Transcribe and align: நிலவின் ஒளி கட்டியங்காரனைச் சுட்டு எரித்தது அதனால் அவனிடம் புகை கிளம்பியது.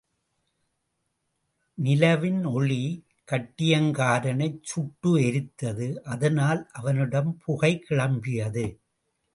நிலவின் 1.77 2.41
ஒளி 2.53 2.81
கட்டியங்காரனைச் 3.31 4.63
சுட்டு 4.63 5.11
எரித்தது 5.19 6.01
அதனால் 6.03 6.69
அவனிடம் 6.71 7.31
புகை 7.45 7.83
கிளம்பியது. 7.89 8.65